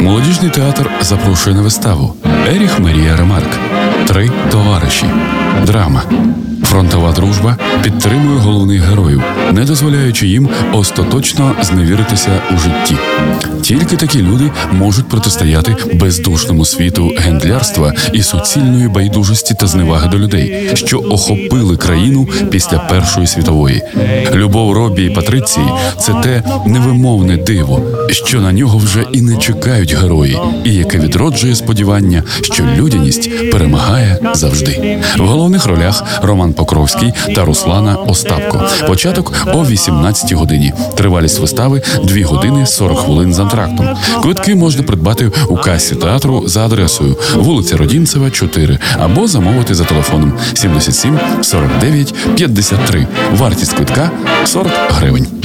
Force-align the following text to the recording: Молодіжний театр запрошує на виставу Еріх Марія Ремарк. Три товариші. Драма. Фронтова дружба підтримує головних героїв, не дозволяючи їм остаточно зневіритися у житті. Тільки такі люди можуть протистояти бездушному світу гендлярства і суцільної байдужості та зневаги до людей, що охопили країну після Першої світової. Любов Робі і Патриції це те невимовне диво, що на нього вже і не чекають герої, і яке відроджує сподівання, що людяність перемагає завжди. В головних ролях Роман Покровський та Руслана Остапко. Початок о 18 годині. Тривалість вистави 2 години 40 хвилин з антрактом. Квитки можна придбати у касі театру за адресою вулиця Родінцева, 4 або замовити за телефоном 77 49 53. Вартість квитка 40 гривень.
Молодіжний 0.00 0.50
театр 0.50 0.90
запрошує 1.00 1.56
на 1.56 1.62
виставу 1.62 2.14
Еріх 2.48 2.80
Марія 2.80 3.16
Ремарк. 3.16 3.50
Три 4.06 4.30
товариші. 4.50 5.06
Драма. 5.66 6.02
Фронтова 6.76 7.12
дружба 7.12 7.56
підтримує 7.82 8.38
головних 8.38 8.82
героїв, 8.82 9.22
не 9.52 9.64
дозволяючи 9.64 10.26
їм 10.26 10.48
остаточно 10.72 11.54
зневіритися 11.62 12.30
у 12.54 12.58
житті. 12.58 12.96
Тільки 13.62 13.96
такі 13.96 14.22
люди 14.22 14.50
можуть 14.72 15.08
протистояти 15.08 15.76
бездушному 15.94 16.64
світу 16.64 17.12
гендлярства 17.18 17.92
і 18.12 18.22
суцільної 18.22 18.88
байдужості 18.88 19.54
та 19.54 19.66
зневаги 19.66 20.08
до 20.08 20.18
людей, 20.18 20.70
що 20.74 20.98
охопили 20.98 21.76
країну 21.76 22.28
після 22.50 22.78
Першої 22.78 23.26
світової. 23.26 23.82
Любов 24.34 24.72
Робі 24.72 25.04
і 25.04 25.10
Патриції 25.10 25.66
це 26.00 26.12
те 26.22 26.42
невимовне 26.66 27.36
диво, 27.36 27.82
що 28.10 28.40
на 28.40 28.52
нього 28.52 28.78
вже 28.78 29.04
і 29.12 29.22
не 29.22 29.36
чекають 29.36 29.94
герої, 29.94 30.38
і 30.64 30.74
яке 30.74 30.98
відроджує 30.98 31.54
сподівання, 31.54 32.22
що 32.42 32.64
людяність 32.76 33.50
перемагає 33.50 34.18
завжди. 34.34 34.98
В 35.18 35.22
головних 35.22 35.66
ролях 35.66 36.04
Роман 36.22 36.52
Покровський 36.66 37.12
та 37.34 37.44
Руслана 37.44 37.96
Остапко. 37.96 38.68
Початок 38.86 39.32
о 39.52 39.64
18 39.64 40.32
годині. 40.32 40.72
Тривалість 40.96 41.38
вистави 41.38 41.82
2 42.04 42.26
години 42.26 42.66
40 42.66 42.98
хвилин 42.98 43.34
з 43.34 43.38
антрактом. 43.38 43.88
Квитки 44.22 44.54
можна 44.54 44.82
придбати 44.82 45.30
у 45.48 45.56
касі 45.56 45.94
театру 45.94 46.42
за 46.46 46.66
адресою 46.66 47.16
вулиця 47.34 47.76
Родінцева, 47.76 48.30
4 48.30 48.78
або 48.98 49.26
замовити 49.26 49.74
за 49.74 49.84
телефоном 49.84 50.32
77 50.54 51.18
49 51.42 52.14
53. 52.36 53.06
Вартість 53.32 53.72
квитка 53.72 54.10
40 54.44 54.72
гривень. 54.90 55.35